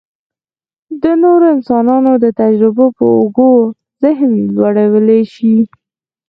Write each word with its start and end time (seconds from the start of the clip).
د 1.03 1.05
نورو 1.23 1.45
انسانانو 1.55 2.11
د 2.23 2.25
تجربو 2.41 2.85
په 2.97 3.03
اوږو 3.15 3.51
ذهن 4.03 4.31
لوړولی 4.55 5.21
شي. 5.33 5.55